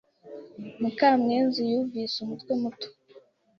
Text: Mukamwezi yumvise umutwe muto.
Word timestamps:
Mukamwezi 0.79 1.61
yumvise 1.71 2.15
umutwe 2.25 2.51
muto. 2.61 2.87